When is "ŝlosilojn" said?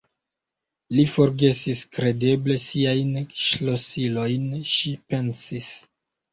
3.45-4.51